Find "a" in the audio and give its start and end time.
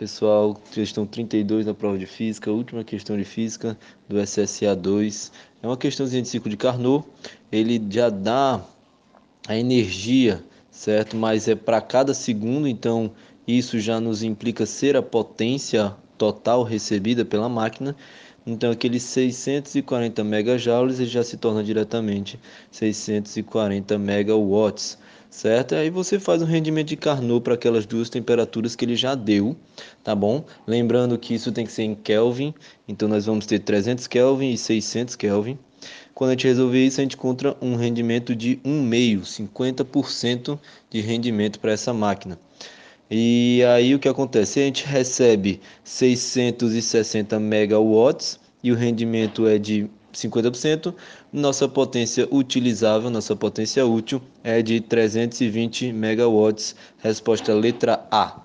9.46-9.54, 14.96-15.02, 36.30-36.32, 37.00-37.02, 44.60-44.64, 58.10-58.36